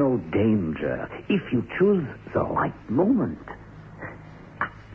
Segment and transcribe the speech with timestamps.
[0.00, 3.44] No danger if you choose the right moment.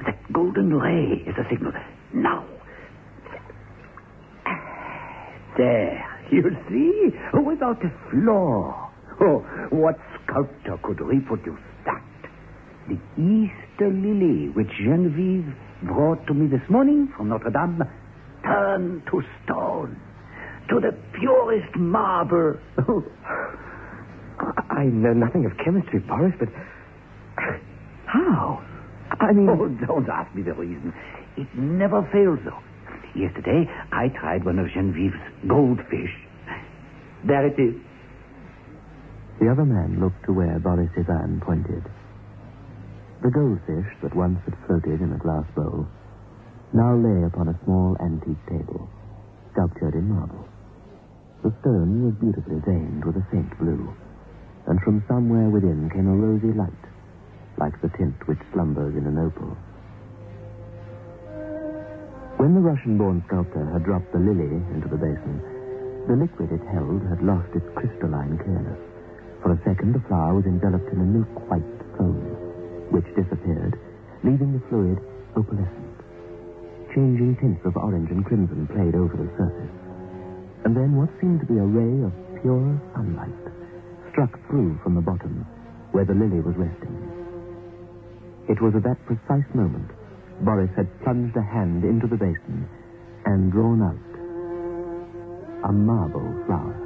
[0.03, 1.73] That golden ray is a signal.
[2.11, 2.43] Now.
[5.59, 6.03] There.
[6.31, 7.11] You see?
[7.39, 8.89] Without a flaw.
[9.21, 12.01] Oh, what sculptor could reproduce that?
[12.87, 17.83] The Easter lily which Genevieve brought to me this morning from Notre Dame
[18.43, 20.01] turned to stone,
[20.69, 22.55] to the purest marble.
[24.75, 26.49] I know nothing of chemistry, Boris, but.
[28.05, 28.61] How?
[29.19, 29.47] I mean.
[29.49, 30.93] Oh, don't ask me the reason.
[31.37, 32.59] It never fails, though.
[33.15, 35.15] Yesterday, I tried one of Genevieve's
[35.47, 36.11] goldfish.
[37.25, 37.75] There it is.
[39.39, 41.83] The other man looked to where Boris Ivan pointed.
[43.23, 45.87] The goldfish that once had floated in a glass bowl
[46.73, 48.89] now lay upon a small antique table,
[49.53, 50.47] sculptured in marble.
[51.43, 53.95] The stone was beautifully veined with a faint blue,
[54.67, 56.83] and from somewhere within came a rosy light,
[57.57, 59.53] like the tint which slumbers in an opal.
[62.41, 65.37] When the Russian-born sculptor had dropped the lily into the basin,
[66.09, 68.81] the liquid it held had lost its crystalline clearness.
[69.41, 72.21] For a second, the flower was enveloped in a milk-white foam,
[72.89, 73.77] which disappeared,
[74.25, 74.97] leaving the fluid
[75.37, 75.97] opalescent.
[76.93, 79.75] Changing tints of orange and crimson played over the surface.
[80.65, 83.45] And then what seemed to be a ray of pure sunlight
[84.15, 85.45] struck through from the bottom,
[85.91, 86.95] where the lily was resting.
[88.47, 89.91] It was at that precise moment
[90.39, 92.67] Boris had plunged a hand into the basin
[93.25, 96.79] and drawn out a marble flower.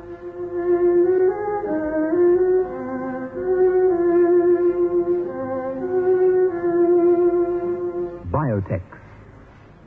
[8.31, 8.81] Biotex,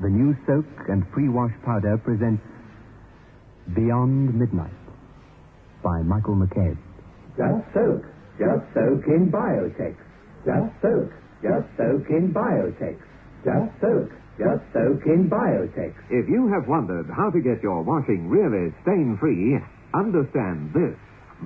[0.01, 2.43] the new soak and pre-wash powder presents
[3.75, 4.71] Beyond Midnight
[5.83, 6.79] by Michael McCabe.
[7.37, 8.05] Just soak.
[8.39, 9.97] Just soak in Biotex.
[10.45, 11.11] Just soak.
[11.43, 12.97] Just soak in Biotex.
[13.45, 14.11] Just soak.
[14.39, 15.93] Just soak in Biotex.
[16.11, 19.59] If you have wondered how to get your washing really stain-free,
[19.95, 20.97] understand this.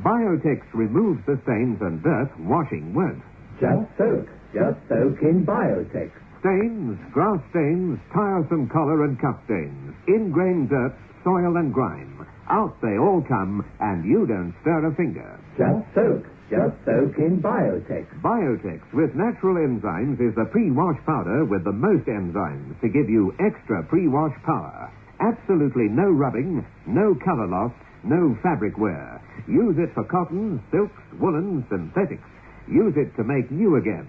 [0.02, 3.22] Biotex removes the stains and dirt washing won't.
[3.60, 4.28] Just soak.
[4.54, 6.10] Just soak in Biotex.
[6.40, 10.94] Stains, grass stains, tiresome collar and cuff stains, ingrained dirt,
[11.26, 12.24] soil and grime.
[12.48, 15.26] Out they all come, and you don't stir a finger.
[15.58, 16.22] Just soak.
[16.46, 18.06] Just soak in Biotex.
[18.22, 23.34] Biotex with natural enzymes is the pre-wash powder with the most enzymes to give you
[23.42, 24.86] extra pre-wash power.
[25.18, 27.72] Absolutely no rubbing, no color loss,
[28.04, 29.20] no fabric wear.
[29.48, 32.22] Use it for cottons, silks, woolens, synthetics.
[32.70, 34.06] Use it to make new again.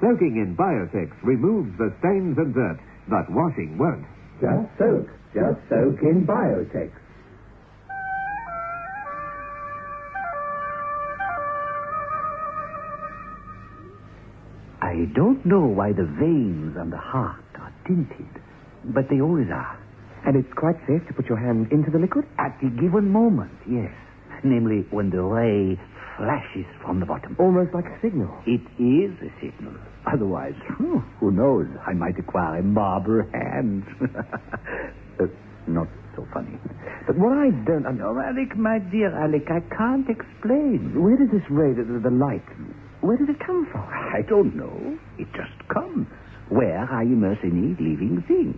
[0.00, 4.04] Soaking in Biotex removes the stains and dirt, but washing won't.
[4.40, 5.06] Just soak.
[5.36, 6.88] Just soak in Biotex.
[14.80, 18.32] I don't know why the veins on the heart are tinted,
[18.94, 19.78] but they always are.
[20.24, 22.24] And it's quite safe to put your hand into the liquid?
[22.38, 23.92] At the given moment, yes.
[24.42, 25.78] Namely, when the ray
[26.16, 27.36] flashes from the bottom.
[27.38, 28.32] Almost like a signal.
[28.46, 29.74] It is a signal.
[30.10, 31.66] Otherwise, who knows?
[31.86, 33.84] I might acquire a marble hand.
[35.66, 36.58] Not so funny.
[37.06, 40.94] But what I don't un- No, Alec, my dear Alec, I can't explain.
[41.02, 42.44] Where does this ray, the, the, light,
[43.00, 43.82] where does it come from?
[43.90, 44.98] I don't know.
[45.18, 46.06] It just comes.
[46.48, 48.54] Where I immerse any living thing.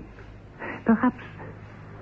[0.85, 1.25] Perhaps,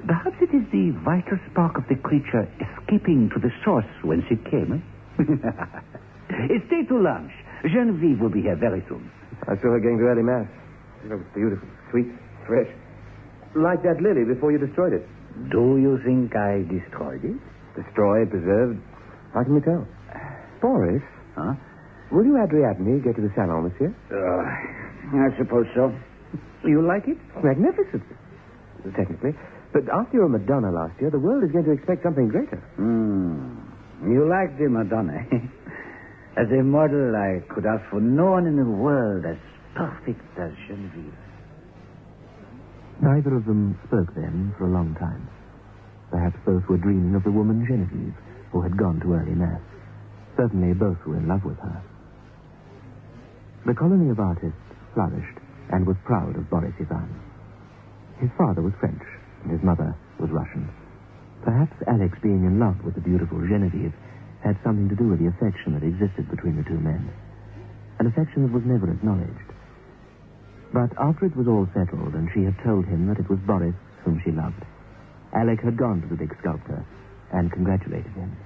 [0.06, 4.42] perhaps it is the vital spark of the creature escaping to the source whence it
[4.50, 4.82] came.
[4.82, 6.58] Eh?
[6.66, 7.30] Stay to lunch.
[7.62, 9.10] Genevieve will be here very soon.
[9.42, 10.46] I saw her going to early mass.
[11.04, 12.06] It was beautiful, sweet,
[12.46, 12.66] fresh.
[13.54, 15.04] Like that lily before you destroyed it.
[15.52, 17.36] Do you think I destroyed it?
[17.76, 18.80] Destroyed, preserved.
[19.34, 19.86] How can we tell?
[20.60, 21.02] Boris,
[21.36, 21.52] Huh?
[22.10, 23.92] will you Adriatne get to the salon, monsieur?
[24.08, 25.92] Uh, I suppose so.
[26.64, 27.18] You like it?
[27.44, 28.02] Magnificent.
[28.96, 29.34] Technically.
[29.72, 32.56] But after your Madonna last year, the world is going to expect something greater.
[32.76, 33.60] Hmm.
[34.08, 35.20] You like the Madonna.
[36.40, 39.36] as a model, I could ask for no one in the world as
[39.74, 41.12] perfect as Genevieve.
[43.00, 45.28] Neither of them spoke then for a long time.
[46.10, 48.14] Perhaps both were dreaming of the woman Genevieve,
[48.52, 49.60] who had gone to early mass.
[50.36, 51.82] Certainly both were in love with her.
[53.66, 54.56] The colony of artists
[54.94, 55.38] flourished
[55.70, 57.08] and was proud of Boris Ivan.
[58.18, 59.02] His father was French,
[59.42, 60.68] and his mother was Russian.
[61.42, 63.92] Perhaps Alex being in love with the beautiful Genevieve
[64.40, 67.10] had something to do with the affection that existed between the two men.
[67.98, 69.45] An affection that was never acknowledged.
[70.76, 73.74] But after it was all settled and she had told him that it was Boris
[74.04, 74.60] whom she loved,
[75.32, 76.84] Alec had gone to the big sculptor
[77.32, 78.36] and congratulated him.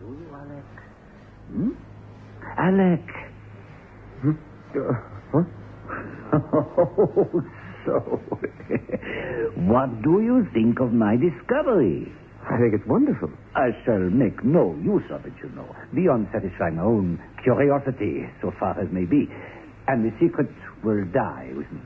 [0.00, 0.68] Do you, Alec?
[1.48, 1.72] Hmm?
[2.60, 3.08] Alec.
[4.76, 4.92] Uh,
[5.32, 5.46] what?
[6.34, 7.42] Oh,
[7.86, 7.94] so.
[9.70, 12.12] what do you think of my discovery?
[12.44, 13.30] I think it's wonderful.
[13.54, 18.52] I shall make no use of it, you know, beyond satisfying my own curiosity, so
[18.58, 19.28] far as may be.
[19.86, 20.48] And the secret
[20.82, 21.80] will die with me.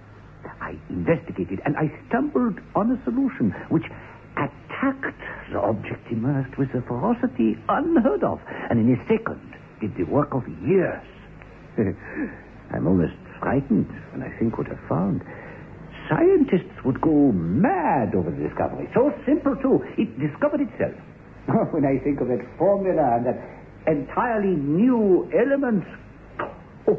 [0.60, 3.84] I investigated, and I stumbled on a solution which
[4.36, 5.18] attacked
[5.52, 8.40] the object immersed with a ferocity unheard of,
[8.70, 9.42] and in a second
[9.80, 11.02] did the work of years.
[12.74, 15.22] I'm almost frightened when I think what I've found.
[16.08, 18.88] Scientists would go mad over the discovery.
[18.94, 19.80] So simple, too.
[19.96, 20.96] It discovered itself.
[21.72, 23.38] when I think of that formula and that
[23.86, 25.84] entirely new element.
[26.88, 26.94] Oh,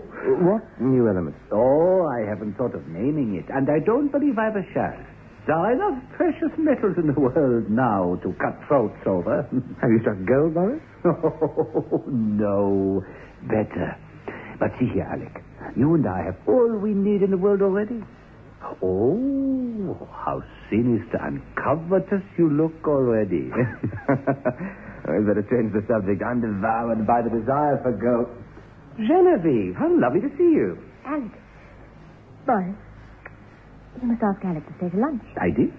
[0.45, 1.35] What new element?
[1.51, 4.97] oh, I haven't thought of naming it, and I don't believe I ever shall.
[5.47, 9.41] There are enough precious metals in the world now to cut throats over.
[9.81, 10.81] Have you struck gold, Boris?
[11.05, 13.03] Oh, no.
[13.47, 13.97] Better.
[14.59, 15.41] But see here, Alec.
[15.75, 18.03] You and I have all we need in the world already.
[18.83, 23.49] Oh, how sinister and covetous you look already.
[25.09, 26.21] we better change the subject.
[26.21, 28.29] I'm devoured by the desire for gold.
[28.99, 30.77] Genevieve, how lovely to see you.
[31.07, 31.31] Alec.
[32.45, 32.75] Boris,
[34.01, 35.23] you must ask Alec to stay to lunch.
[35.39, 35.71] I did.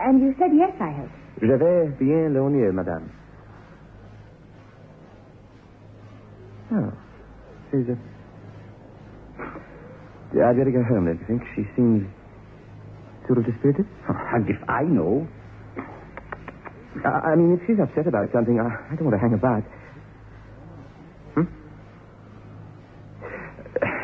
[0.00, 1.10] And you said yes, I hope.
[1.40, 3.10] Je vais bien l'honneur, madame.
[6.72, 6.90] Oh,
[7.70, 7.96] she's a...
[10.34, 11.42] Yeah, I'd better go home, don't you think?
[11.54, 12.02] She seems
[13.26, 13.86] sort of dispirited.
[14.08, 15.26] And oh, if I know,
[17.04, 19.62] I, I mean, if she's upset about something, I, I don't want to hang about.
[21.34, 21.46] Hmm?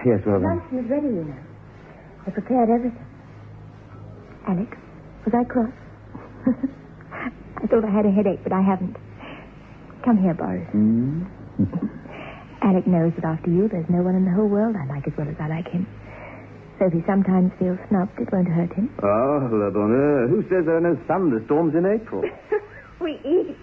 [0.05, 0.59] Yes, well, then.
[0.59, 1.43] Luncheon is ready, you know.
[2.27, 3.07] I prepared everything.
[4.49, 4.71] Alec,
[5.25, 5.71] was I cross?
[7.63, 8.97] I thought I had a headache, but I haven't.
[10.05, 10.67] Come here, Boris.
[10.75, 11.23] hmm?
[12.63, 15.15] Alec knows that after you, there's no one in the whole world I like as
[15.17, 15.87] well as I like him.
[16.79, 18.91] So if he sometimes feels snubbed, it won't hurt him.
[19.03, 20.27] Oh, la bonheur.
[20.29, 22.23] Who says there are no thunderstorms in April?
[23.01, 23.55] we eat.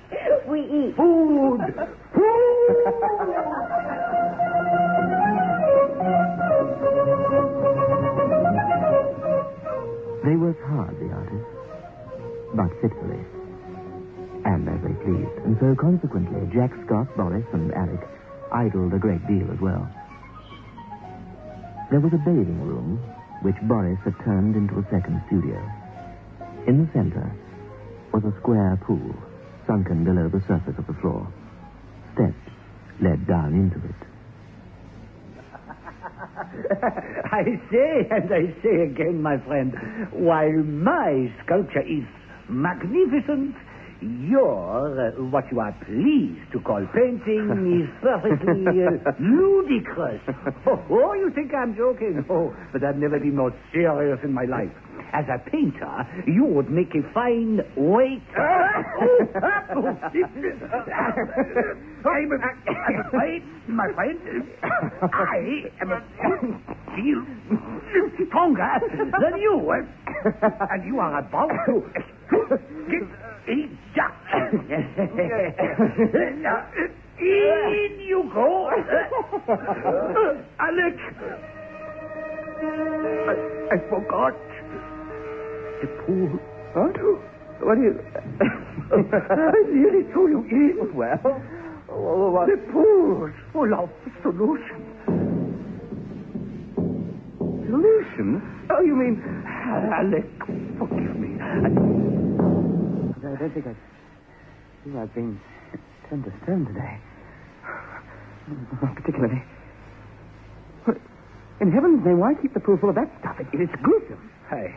[0.47, 0.95] We eat.
[0.95, 1.59] Food!
[2.15, 4.08] food!
[10.29, 11.49] They worked hard, the artists,
[12.53, 13.17] but fitfully.
[14.45, 15.37] And as they pleased.
[15.41, 18.05] And so, consequently, Jack Scott, Boris, and Alec
[18.51, 19.89] idled a great deal as well.
[21.89, 23.01] There was a bathing room,
[23.41, 25.57] which Boris had turned into a second studio.
[26.67, 27.33] In the center
[28.13, 29.15] was a square pool,
[29.65, 31.25] sunken below the surface of the floor.
[32.13, 32.53] Steps
[33.01, 34.08] led down into it.
[37.31, 39.73] I say, and I say again, my friend,
[40.11, 42.03] while my sculpture is
[42.49, 43.55] magnificent,
[44.01, 47.51] your, uh, what you are pleased to call painting,
[47.83, 50.21] is perfectly uh, ludicrous.
[50.67, 52.23] Oh, oh, you think I'm joking?
[52.29, 54.71] Oh, but I've never been more serious in my life.
[55.11, 58.21] As a painter, you would make a fine waiter.
[62.05, 62.31] I'm
[63.05, 64.19] afraid, my friend,
[65.11, 66.01] I am a
[66.95, 67.25] feel
[68.27, 68.79] stronger
[69.19, 69.73] than you.
[70.69, 71.83] And you are about to
[72.85, 74.11] get
[76.39, 76.67] Now,
[77.19, 78.69] in you go.
[80.59, 80.97] Alec.
[83.27, 83.33] I,
[83.71, 84.33] I forgot.
[85.81, 86.39] The pool.
[86.73, 86.95] What?
[87.61, 87.93] What do you...
[88.91, 90.95] I nearly threw you in.
[90.95, 91.41] well, oh,
[91.89, 92.47] oh, oh what...
[92.47, 93.89] The pool's full of
[94.21, 94.79] solution.
[97.67, 98.41] Solution?
[98.71, 99.21] Oh, you mean...
[99.93, 100.25] Alec,
[100.79, 101.37] forgive me.
[101.39, 101.43] I
[103.39, 103.75] don't think I...
[104.83, 105.39] think I've been
[106.09, 106.97] turned to stone today.
[108.81, 109.43] Not particularly.
[110.85, 110.97] What-
[111.61, 113.35] In heaven's name, why keep the pool full of that stuff?
[113.39, 114.31] It, it's gruesome.
[114.49, 114.73] I,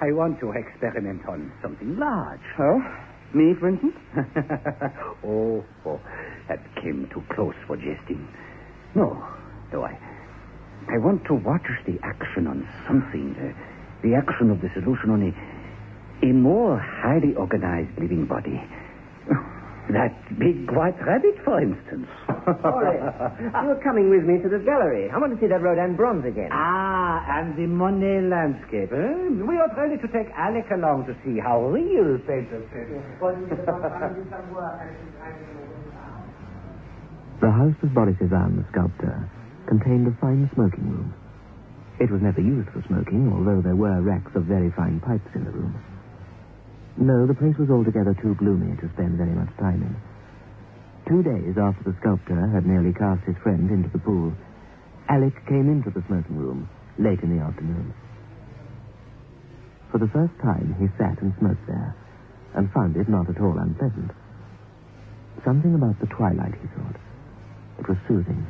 [0.00, 2.40] I want to experiment on something large.
[2.58, 2.80] Oh?
[3.34, 3.94] Me, for instance?
[5.24, 6.00] oh, oh,
[6.48, 8.26] that came too close for jesting.
[8.94, 9.26] No,
[9.72, 9.98] no, I,
[10.88, 13.50] I want to watch the action on something, uh,
[14.02, 18.60] the action of the solution on a, a more highly organized living body.
[19.92, 22.08] That big white rabbit, for instance.
[22.48, 25.10] You're coming with me to the gallery.
[25.12, 26.48] I want to see that Rodin bronze again.
[26.50, 28.90] Ah, and the Monet landscape.
[28.90, 29.44] eh?
[29.44, 32.96] We ought really to take Alec along to see how real painters paint.
[37.40, 39.28] The house of Boris Ivan, the sculptor,
[39.68, 41.12] contained a fine smoking room.
[42.00, 45.44] It was never used for smoking, although there were racks of very fine pipes in
[45.44, 45.74] the room.
[46.96, 49.96] No, the place was altogether too gloomy to spend very much time in.
[51.10, 54.32] Two days after the sculptor had nearly cast his friend into the pool,
[55.08, 57.92] Alec came into the smoking room late in the afternoon.
[59.90, 61.94] For the first time, he sat and smoked there,
[62.54, 64.10] and found it not at all unpleasant.
[65.44, 66.96] Something about the twilight, he thought.
[67.78, 68.46] It was soothing.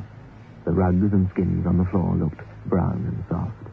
[0.65, 3.67] The rugs and skins on the floor looked brown and soft.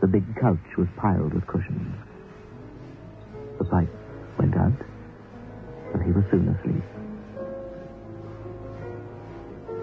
[0.00, 2.05] The big couch was piled with cushions.
[3.58, 3.88] The pipe
[4.38, 4.80] went out,
[5.94, 6.84] and he was soon asleep.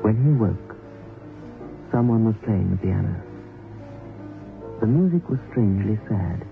[0.04, 0.76] When he woke,
[1.92, 3.16] someone was playing the piano.
[4.82, 6.46] The music was strangely sad.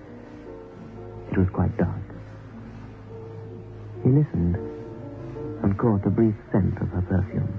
[1.30, 2.00] It was quite dark.
[4.02, 4.56] He listened
[5.62, 7.52] and caught a brief scent of her perfume.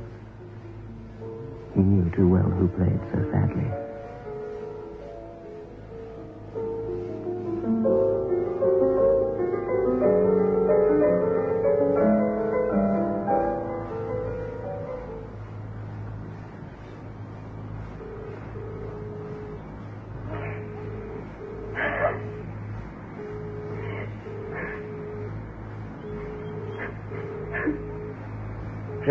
[1.73, 3.82] He knew too well who played so sadly.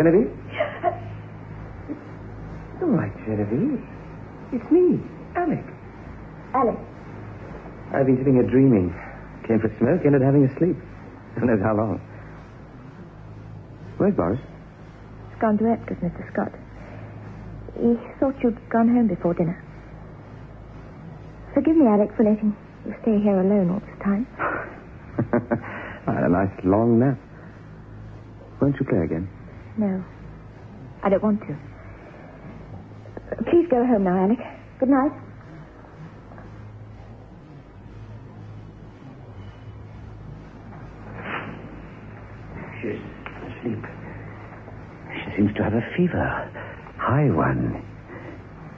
[0.03, 0.35] Genevieve?
[2.81, 3.79] All right, Genevieve.
[4.51, 4.99] It's me,
[5.39, 5.63] Alec.
[6.53, 6.75] Alec.
[7.95, 8.91] I've been sitting here dreaming.
[9.47, 10.75] Came for a smoke, ended having a sleep.
[11.39, 12.03] Who knows how long.
[13.95, 14.39] Where's Boris?
[15.31, 16.27] He's gone to Epcot, Mr.
[16.33, 16.51] Scott.
[17.79, 19.55] He thought you'd gone home before dinner.
[21.53, 22.51] Forgive me, Alec, for letting
[22.85, 24.27] you stay here alone all this time.
[26.07, 27.17] I had a nice long nap.
[28.59, 29.29] Won't you play again?
[29.77, 30.03] No.
[31.03, 31.57] I don't want to.
[33.49, 34.39] Please go home now, Alec.
[34.79, 35.11] Good night.
[42.81, 42.99] She's
[43.47, 43.83] asleep.
[45.15, 46.27] She seems to have a fever.
[46.99, 47.81] High one.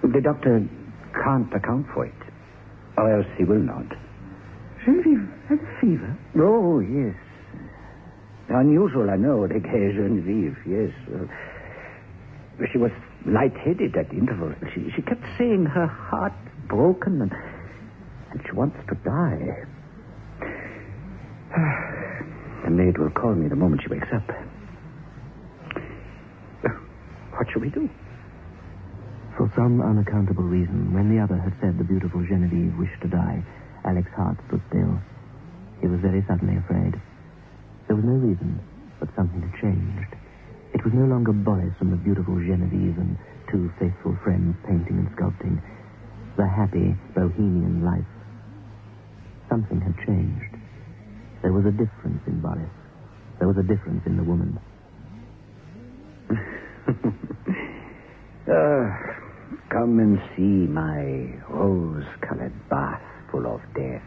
[0.03, 0.61] The doctor
[1.23, 2.13] can't account for it.
[2.97, 3.85] Or else he will not.
[4.85, 6.17] Genevieve has a fever.
[6.39, 7.15] Oh, yes.
[8.55, 10.91] Unusual, I know, the gay Genevieve, yes.
[11.11, 11.27] Uh,
[12.71, 12.91] she was
[13.25, 14.55] light-headed at intervals.
[14.73, 16.31] She, she kept saying her heart
[16.69, 17.33] broken and,
[18.31, 19.65] and she wants to die.
[22.65, 24.27] The maid will call me the moment she wakes up.
[27.37, 27.87] What shall we do?
[29.37, 33.43] For some unaccountable reason, when the other had said the beautiful Genevieve wished to die,
[33.85, 34.97] Alec's heart stood still.
[35.79, 36.99] He was very suddenly afraid.
[37.87, 38.59] There was no reason,
[38.99, 40.11] but something had changed.
[40.73, 43.17] It was no longer Boris and the beautiful Genevieve and
[43.51, 45.61] two faithful friends painting and sculpting.
[46.37, 48.05] The happy, bohemian life.
[49.49, 50.55] Something had changed.
[51.41, 52.69] There was a difference in Boris.
[53.39, 54.59] There was a difference in the woman.
[58.47, 58.93] Ah,
[59.69, 63.01] come and see my rose-colored bath
[63.31, 64.03] full of death.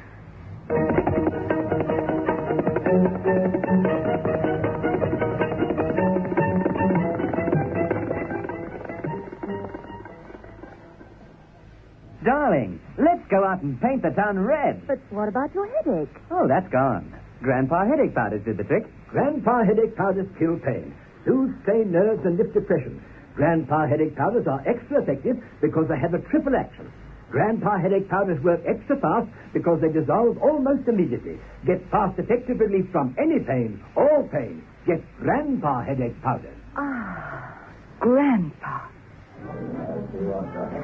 [12.24, 14.86] Darling, let's go out and paint the town red.
[14.86, 16.16] But what about your headache?
[16.30, 17.12] Oh, that's gone.
[17.42, 18.84] Grandpa headache powders did the trick.
[19.10, 20.94] Grandpa headache powders kill pain,
[21.26, 23.04] soothe strained nerves, and lift depression.
[23.34, 26.90] Grandpa headache powders are extra effective because they have a triple action.
[27.30, 31.38] Grandpa headache powders work extra fast because they dissolve almost immediately.
[31.66, 34.62] Get fast, effective relief from any pain, all pain.
[34.86, 36.56] Get Grandpa headache powders.
[36.76, 37.68] Ah,
[38.00, 38.88] Grandpa.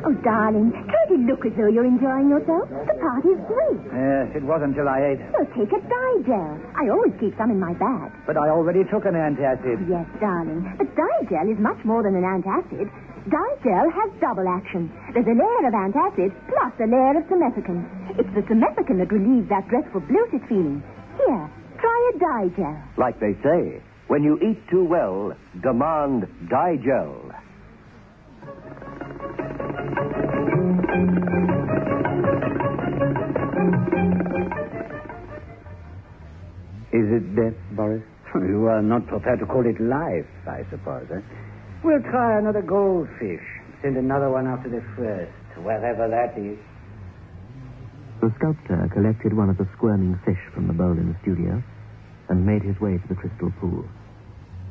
[0.04, 2.68] Oh, darling, can't it look as though you're enjoying yourself?
[2.68, 3.80] The party's great.
[3.90, 5.20] Yes, it was until I ate.
[5.32, 6.60] Well, take a Digel.
[6.76, 8.12] I always keep some in my bag.
[8.26, 9.80] But I already took an antacid.
[9.88, 10.62] Yes, darling.
[10.78, 12.86] But Digel is much more than an antacid.
[13.28, 14.92] Digel has double action.
[15.14, 17.84] There's a layer of antacid plus a layer of simethicone.
[18.18, 20.82] It's the simethicone that relieves that dreadful bloated feeling.
[21.16, 21.50] Here,
[21.80, 22.76] try a Digel.
[22.98, 27.32] Like they say, when you eat too well, demand Digel.
[36.92, 38.02] Is it death, Boris?
[38.34, 41.20] You are not prepared to call it life, I suppose, eh?
[41.84, 43.44] We'll try another goldfish.
[43.82, 46.56] Send another one after the first, wherever that is.
[48.24, 51.62] The sculptor collected one of the squirming fish from the bowl in the studio
[52.30, 53.84] and made his way to the crystal pool.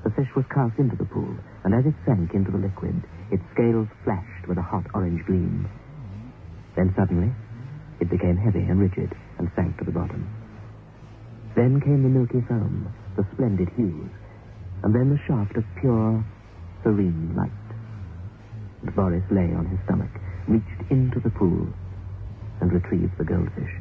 [0.03, 2.97] The fish was cast into the pool, and as it sank into the liquid,
[3.29, 5.69] its scales flashed with a hot orange gleam.
[6.75, 7.29] Then suddenly,
[8.01, 10.25] it became heavy and rigid and sank to the bottom.
[11.55, 14.09] Then came the milky foam, the splendid hues,
[14.81, 16.25] and then the shaft of pure,
[16.83, 17.51] serene light.
[18.83, 20.11] And Boris lay on his stomach,
[20.47, 21.67] reached into the pool,
[22.61, 23.71] and retrieved the goldfish.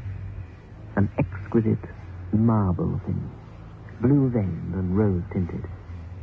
[0.96, 1.82] An exquisite
[2.32, 3.20] marble thing,
[4.00, 5.64] blue veined and rose tinted,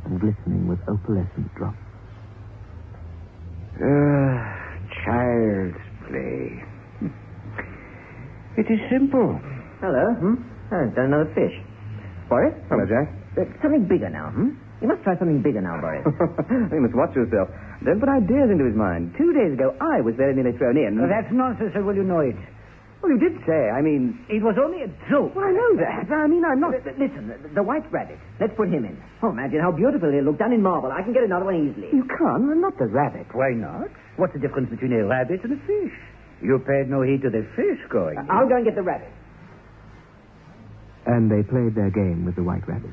[0.04, 1.76] and glistening with opalescent drops.
[3.82, 6.64] Ah, child's play.
[8.56, 9.38] It is simple.
[9.80, 10.12] Hello.
[10.20, 10.34] Hmm?
[10.72, 11.54] Oh, done another fish.
[12.28, 12.52] Boris?
[12.68, 13.08] Hello, Jack.
[13.38, 14.50] Uh, something bigger now, hmm?
[14.80, 16.04] You must try something bigger now, Boris.
[16.72, 17.52] you must watch yourself.
[17.84, 19.12] Don't put ideas into his mind.
[19.16, 20.96] Two days ago, I was very nearly thrown in.
[20.96, 22.36] Oh, that's nonsense, or will you know it?
[23.00, 23.72] Well, you did say.
[23.72, 25.32] I mean, It was only a joke.
[25.36, 26.08] well, I know that.
[26.12, 26.76] I mean, I'm not.
[26.76, 28.16] Uh, listen, the, the white rabbit.
[28.40, 28.96] Let's put him in.
[29.24, 30.92] Oh, imagine how beautiful he'll look done in marble.
[30.92, 31.88] I can get another one easily.
[31.92, 32.44] You can't.
[32.60, 33.28] Not the rabbit.
[33.32, 33.88] Why not?
[34.16, 35.96] What's the difference between a rabbit and a fish?
[36.40, 38.16] You paid no heed to the fish going.
[38.16, 39.12] Uh, I'll go and get the rabbit.
[41.06, 42.92] And they played their game with the white rabbit.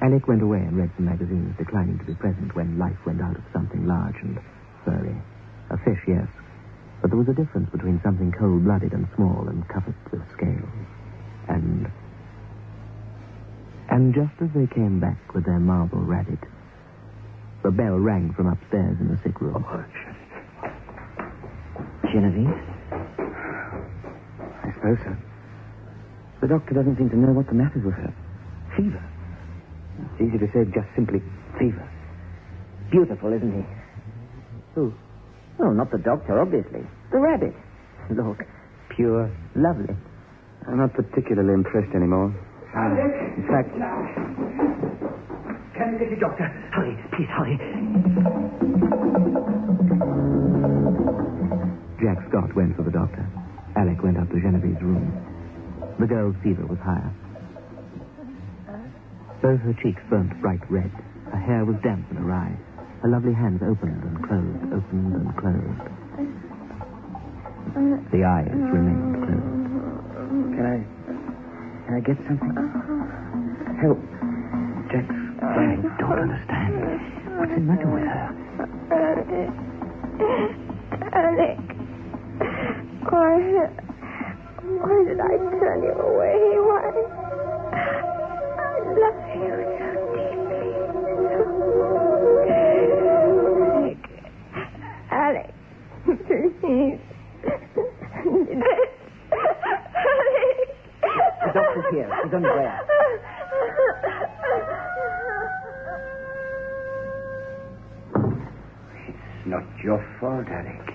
[0.00, 3.36] Alec went away and read some magazines, declining to be present when life went out
[3.36, 4.38] of something large and
[4.84, 5.16] furry.
[5.70, 6.28] A fish, yes.
[7.02, 10.68] But there was a difference between something cold-blooded and small and covered with scales.
[11.48, 11.90] And...
[13.90, 16.40] And just as they came back with their marble rabbit,
[17.64, 19.64] the bell rang from upstairs in the sick room.
[19.66, 19.84] Oh,
[22.12, 22.54] Genevieve?
[24.62, 25.16] I suppose so.
[26.40, 28.14] The doctor doesn't seem to know what the matter with her.
[28.76, 29.02] Fever.
[29.98, 31.20] It's easy to say just simply
[31.58, 31.82] fever.
[32.90, 33.64] Beautiful, isn't he?
[34.74, 34.92] Who?
[35.60, 36.86] Oh, not the doctor, obviously.
[37.12, 37.54] The rabbit.
[38.10, 38.38] Look,
[38.96, 39.94] pure, lovely.
[40.66, 42.32] I'm not particularly impressed anymore.
[42.74, 43.70] Ah, in fact,
[45.74, 46.44] Can you get the doctor?
[46.72, 47.56] Hurry, please hurry.
[52.00, 53.26] Jack Scott went for the doctor.
[53.76, 55.10] Alec went up to Genevieve's room.
[55.98, 57.10] The girl's fever was higher.
[59.42, 60.90] Both her cheeks burnt bright red.
[61.30, 62.56] Her hair was damp and awry.
[63.02, 65.86] Her lovely hands opened and closed, opened and closed.
[68.10, 69.70] The eyes remained closed.
[70.58, 70.78] can I.
[71.86, 72.50] Can I get something?
[73.80, 74.00] Help.
[74.90, 75.06] Jack.
[75.06, 76.74] I don't understand.
[77.38, 78.34] What's the matter with her?
[81.14, 81.58] Alec.
[83.08, 83.38] Why,
[84.82, 86.58] why did I turn you away?
[86.58, 88.17] Why?
[89.38, 90.68] I love deeply.
[93.78, 94.00] Alec.
[95.10, 95.50] Alec.
[96.60, 97.00] Please.
[98.34, 98.90] Alec.
[101.40, 102.10] The doctor's here.
[102.24, 102.68] He's on way.
[109.08, 110.94] It's not your fault, Alec.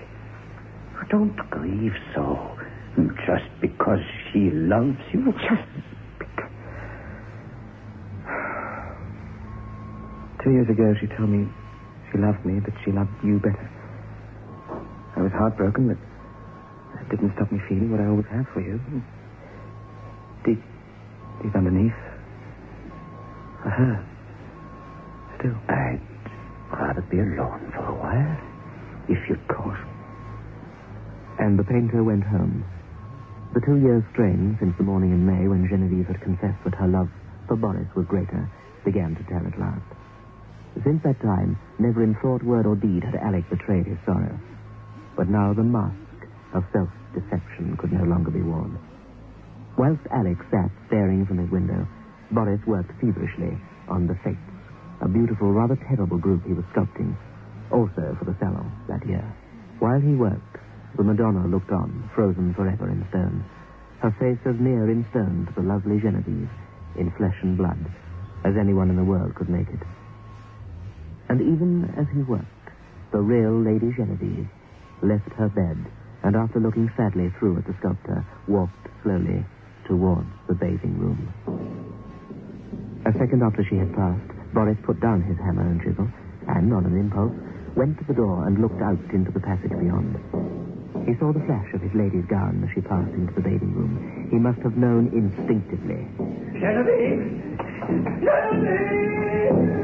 [1.10, 2.56] Don't grieve so.
[3.26, 4.00] Just because
[4.32, 5.32] she loves you.
[5.32, 5.68] Just
[10.44, 11.48] Two years ago, she told me
[12.12, 13.64] she loved me, but she loved you better.
[15.16, 15.96] I was heartbroken, but
[16.92, 18.76] that didn't stop me feeling what I always have for you.
[20.44, 20.60] Deep,
[21.40, 21.96] deep underneath,
[23.64, 24.04] for her.
[25.40, 25.56] Still.
[25.72, 26.04] I'd
[26.76, 28.36] rather be alone for a while,
[29.08, 29.80] if you'd cause.
[31.40, 32.68] And the painter went home.
[33.56, 36.88] The two years' strain since the morning in May when Genevieve had confessed that her
[36.88, 37.08] love
[37.48, 38.44] for Boris was greater
[38.84, 39.93] began to tell at last.
[40.82, 44.38] Since that time, never in thought, word, or deed had Alec betrayed his sorrow.
[45.16, 45.94] But now the mask
[46.52, 48.78] of self-deception could no longer be worn.
[49.78, 51.86] Whilst Alec sat staring from his window,
[52.30, 53.58] Boris worked feverishly
[53.88, 54.38] on the Fates,
[55.00, 57.16] a beautiful, rather terrible group he was sculpting,
[57.70, 59.24] also for the Salon that year.
[59.78, 60.58] While he worked,
[60.96, 63.44] the Madonna looked on, frozen forever in stone,
[64.00, 66.50] her face as near in stone to the lovely Genevieve,
[66.96, 67.78] in flesh and blood,
[68.44, 69.82] as anyone in the world could make it.
[71.28, 72.44] And even as he worked,
[73.12, 74.48] the real Lady Genevieve
[75.02, 75.78] left her bed
[76.22, 79.44] and, after looking sadly through at the sculptor, walked slowly
[79.86, 81.28] towards the bathing room.
[83.06, 86.08] A second after she had passed, Boris put down his hammer and chisel
[86.48, 87.34] and, on an impulse,
[87.76, 90.16] went to the door and looked out into the passage beyond.
[91.06, 94.28] He saw the flash of his lady's gown as she passed into the bathing room.
[94.30, 96.08] He must have known instinctively.
[96.56, 97.58] Genevieve!
[98.24, 99.83] Genevieve!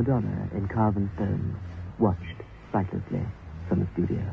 [0.00, 1.60] Madonna, in carven stone,
[1.98, 2.40] watched
[2.72, 3.20] sightlessly
[3.68, 4.24] from the studio.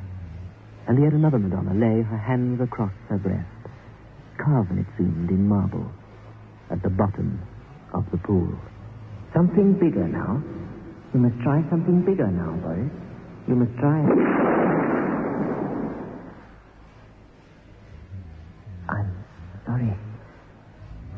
[0.88, 3.52] And yet another Madonna lay, her hands across her breast,
[4.40, 5.92] carven, it seemed, in marble,
[6.72, 7.42] at the bottom
[7.94, 8.48] of the pool.
[9.36, 10.42] Something bigger now.
[11.14, 12.88] You must try something bigger now, Boris.
[13.50, 14.00] You must try.
[14.00, 14.20] it.
[18.88, 19.12] I'm
[19.68, 19.92] sorry.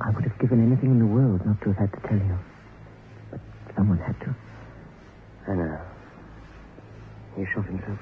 [0.01, 2.37] I would have given anything in the world not to have had to tell you.
[3.75, 4.35] Someone had to.
[5.47, 5.79] I know.
[7.37, 7.99] He shot himself.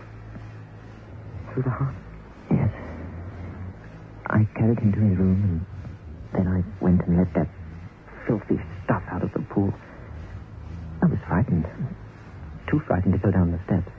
[1.54, 1.96] Through the heart?
[2.52, 2.72] Yes.
[4.28, 5.66] I carried him to his room, and
[6.34, 7.48] then I went and let that
[8.28, 9.72] filthy stuff out of the pool.
[11.02, 11.66] I was frightened.
[12.70, 13.92] Too frightened to go down the steps.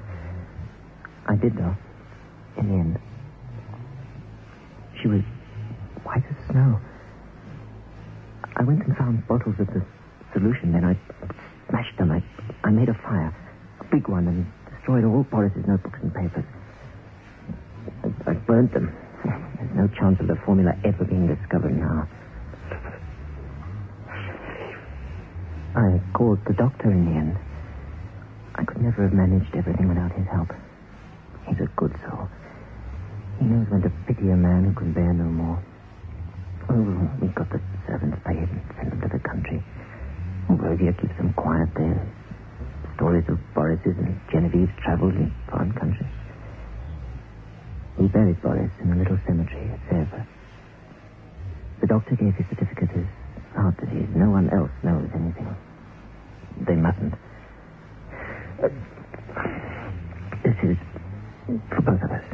[1.26, 1.76] I did, though.
[2.58, 2.98] In the end.
[5.00, 5.22] She was
[6.02, 6.80] white as snow.
[8.56, 9.84] I went and found bottles of the
[10.32, 10.72] solution.
[10.72, 10.98] Then I
[11.68, 12.10] smashed them.
[12.12, 12.22] I,
[12.66, 13.34] I made a fire.
[13.80, 16.44] A big one, and destroyed all Boris's notebooks and papers.
[18.04, 18.92] I, I burnt them.
[19.24, 22.08] There's no chance of the formula ever being discovered now.
[25.76, 27.36] I called the doctor in the end.
[28.54, 30.48] I could never have managed everything without his help.
[31.46, 32.28] He's a good soul.
[33.38, 35.62] He knows when to pity a man who can bear no more.
[36.70, 39.62] Oh, we got the servants paid and sent them to the country.
[40.56, 42.00] Rhodia keeps them quiet there.
[42.96, 46.08] Stories of Boris's and Genevieve's travels in foreign countries.
[47.98, 50.26] We buried Boris in a little cemetery at Sèvres.
[51.80, 53.06] The doctor gave his certificate as
[53.54, 54.08] heart disease.
[54.14, 55.54] No one else knows anything.
[56.66, 57.14] They mustn't.
[60.42, 60.76] This is
[61.70, 62.24] for both of us.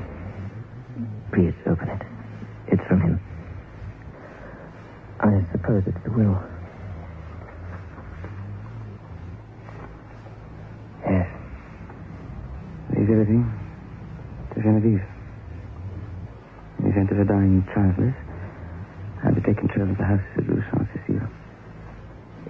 [1.32, 2.02] Please open it.
[2.68, 3.20] It's from him.
[5.20, 6.40] I suppose it's the will.
[11.04, 11.28] Yes.
[12.90, 13.44] Leaves everything
[14.54, 15.02] to Genevieve.
[15.02, 15.10] Er
[16.78, 18.16] in the event of her dying childless,
[19.24, 21.28] I'll be take control of the house at Rue Saint Cecile.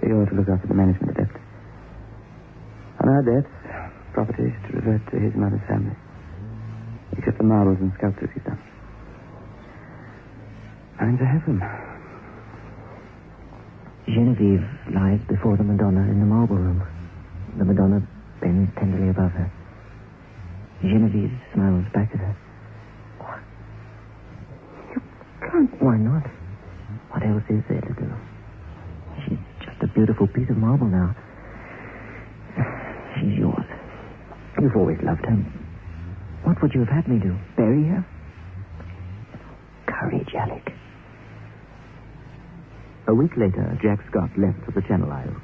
[0.03, 1.39] You're to look after the management of debts.
[2.99, 3.53] On ah, our debts,
[4.13, 5.95] property is to revert to his mother's family.
[7.17, 8.59] Except the marbles and sculptures he's done.
[10.99, 11.61] Mine to have them.
[14.07, 16.83] Genevieve lies before the Madonna in the marble room.
[17.57, 18.05] The Madonna
[18.41, 19.51] bends tenderly above her.
[20.87, 22.35] Genevieve smiles back at her.
[23.19, 23.39] What?
[24.93, 25.01] You
[25.49, 25.81] can't.
[25.81, 26.23] Why not?
[27.11, 28.09] What else is there to do?
[29.25, 31.15] She's just a beautiful piece of marble now.
[33.17, 33.65] She's yours.
[34.61, 35.35] You've always loved her.
[36.43, 37.35] What would you have had me do?
[37.57, 38.05] Bury her?
[39.87, 40.71] Courage, Alec.
[43.07, 45.41] A week later, Jack Scott left for the Channel Isles.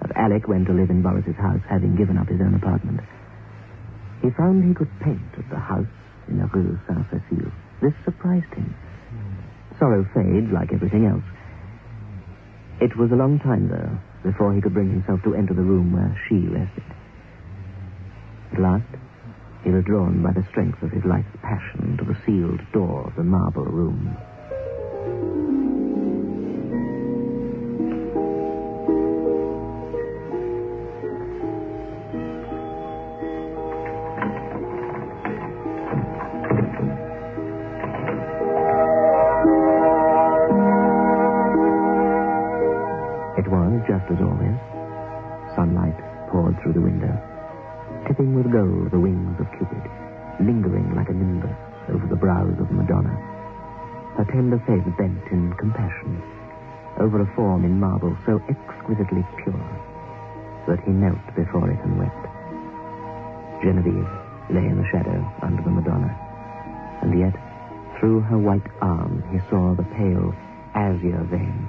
[0.00, 3.00] But Alec went to live in Boris's house, having given up his own apartment.
[4.22, 5.86] He found he could paint at the house
[6.28, 7.52] in the Rue Saint-Cécile.
[7.80, 8.74] This surprised him.
[9.78, 11.24] Sorrow fades like everything else.
[12.80, 15.92] It was a long time, though, before he could bring himself to enter the room
[15.92, 16.84] where she rested.
[18.52, 18.88] At last,
[19.64, 23.16] he was drawn by the strength of his life's passion to the sealed door of
[23.16, 24.16] the marble room.
[59.10, 62.26] Exquisitely pure that he knelt before it and wept.
[63.62, 64.08] Genevieve
[64.50, 66.10] lay in the shadow under the Madonna,
[67.02, 67.34] and yet
[67.98, 70.34] through her white arm he saw the pale
[70.74, 71.68] azure vein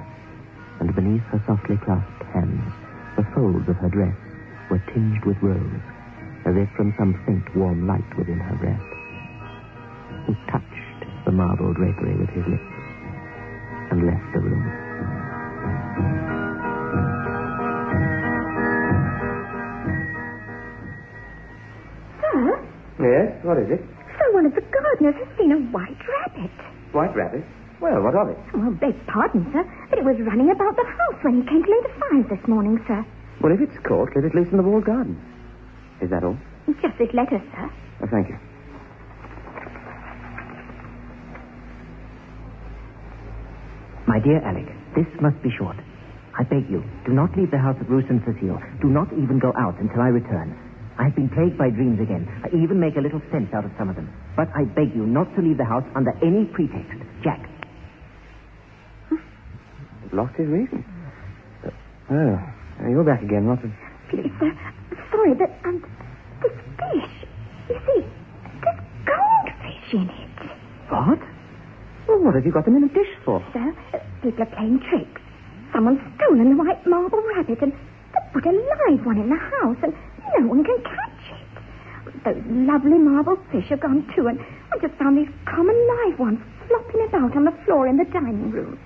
[0.80, 2.74] and beneath her softly clasped hands,
[3.18, 4.18] the folds of her dress
[4.70, 5.82] were tinged with rose,
[6.46, 8.82] as if from some faint warm light within her breast.
[10.28, 12.74] He touched the marble drapery with his lips
[13.92, 14.91] and left the room.
[23.02, 23.34] Yes?
[23.44, 23.82] What is it?
[23.82, 26.52] sir, one of the gardeners has seen a white rabbit.
[26.94, 27.44] White rabbit?
[27.82, 28.38] Well, what of it?
[28.54, 31.70] Well, beg pardon, sir, but it was running about the house when he came to
[31.72, 33.02] lay the fires this morning, sir.
[33.42, 35.18] Well, if it's caught, let it loose in the walled garden.
[36.00, 36.38] Is that all?
[36.82, 37.66] Just this letter, sir.
[38.04, 38.38] Oh, thank you.
[44.08, 45.78] My dear Alec, this must be short.
[46.38, 48.62] I beg you, do not leave the house at Rue Saint Cecile.
[48.82, 50.58] Do not even go out until I return.
[51.02, 52.30] I have been plagued by dreams again.
[52.46, 54.06] I even make a little sense out of some of them.
[54.38, 56.94] But I beg you not to leave the house under any pretext.
[57.26, 57.42] Jack.
[60.14, 60.86] Lost his reason.
[62.12, 62.38] Oh,
[62.86, 63.74] you're back again, Watson.
[64.12, 64.54] Please, sir,
[65.10, 65.82] sorry, but um,
[66.44, 67.26] this dish,
[67.72, 68.02] you see,
[68.62, 70.38] there's goldfish in it.
[70.92, 71.18] What?
[72.08, 73.42] Well, what have you got them in a dish for?
[73.54, 75.22] Sir, uh, people are playing tricks.
[75.74, 79.78] Someone's stolen the white marble rabbit and they put a live one in the house
[79.82, 79.94] and
[80.40, 82.24] no one can catch it.
[82.24, 86.40] Those lovely marble fish have gone too and I just found these common live ones
[86.68, 88.80] flopping about on the floor in the dining room.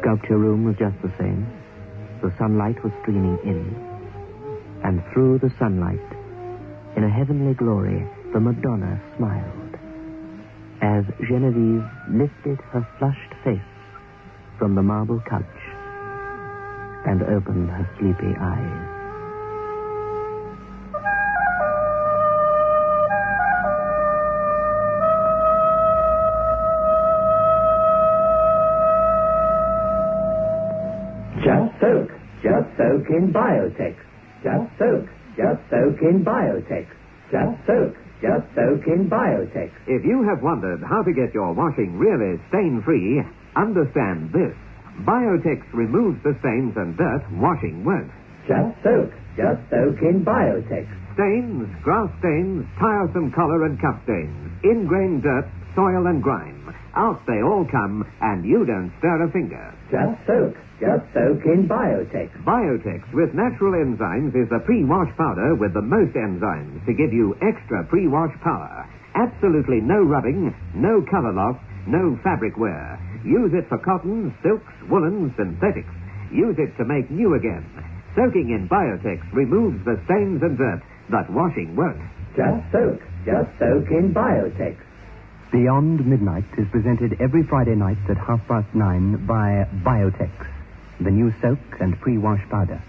[0.00, 1.46] Sculpture room was just the same.
[2.22, 3.74] The sunlight was streaming in.
[4.84, 6.00] And through the sunlight,
[6.96, 9.76] in a heavenly glory, the Madonna smiled.
[10.80, 13.60] As Genevieve lifted her flushed face
[14.58, 15.44] from the marble couch
[17.06, 18.97] and opened her sleepy eyes.
[33.08, 33.96] Soak in Biotex.
[34.44, 35.08] Just soak.
[35.36, 36.86] Just soak in Biotex.
[37.32, 37.96] Just soak.
[38.20, 39.70] Just soak in Biotex.
[39.86, 43.22] If you have wondered how to get your washing really stain free,
[43.56, 44.52] understand this.
[45.06, 48.10] Biotex removes the stains and dirt washing won't.
[48.46, 49.10] Just soak.
[49.36, 50.84] Just soak in Biotex.
[51.14, 56.74] Stains, grass stains, tiresome collar and cup stains, ingrained dirt, soil and grime.
[56.98, 59.62] Out they all come, and you don't stir a finger.
[59.94, 60.58] Just soak.
[60.82, 62.34] Just soak in Biotex.
[62.42, 67.38] Biotex with natural enzymes is the pre-wash powder with the most enzymes to give you
[67.38, 68.90] extra pre-wash power.
[69.14, 71.54] Absolutely no rubbing, no color loss,
[71.86, 72.98] no fabric wear.
[73.22, 75.94] Use it for cottons, silks, woolens, synthetics.
[76.34, 77.62] Use it to make new again.
[78.18, 82.02] Soaking in Biotex removes the stains and dirt that washing won't.
[82.34, 82.98] Just soak.
[83.22, 84.74] Just soak in Biotex.
[85.50, 90.30] Beyond Midnight is presented every Friday night at half past nine by Biotex,
[91.00, 92.82] the new soak and pre-wash powder.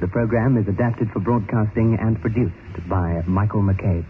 [0.00, 4.04] The program is adapted for broadcasting and produced by Michael McCabe.